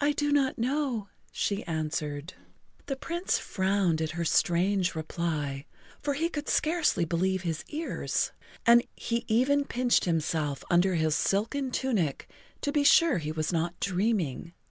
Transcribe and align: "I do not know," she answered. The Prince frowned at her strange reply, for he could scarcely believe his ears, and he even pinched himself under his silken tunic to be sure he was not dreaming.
"I 0.00 0.12
do 0.12 0.32
not 0.32 0.56
know," 0.56 1.10
she 1.30 1.64
answered. 1.64 2.32
The 2.86 2.96
Prince 2.96 3.36
frowned 3.38 4.00
at 4.00 4.12
her 4.12 4.24
strange 4.24 4.94
reply, 4.94 5.66
for 6.00 6.14
he 6.14 6.30
could 6.30 6.48
scarcely 6.48 7.04
believe 7.04 7.42
his 7.42 7.62
ears, 7.68 8.32
and 8.64 8.82
he 8.96 9.26
even 9.28 9.66
pinched 9.66 10.06
himself 10.06 10.64
under 10.70 10.94
his 10.94 11.14
silken 11.14 11.72
tunic 11.72 12.26
to 12.62 12.72
be 12.72 12.84
sure 12.84 13.18
he 13.18 13.32
was 13.32 13.52
not 13.52 13.78
dreaming. 13.80 14.54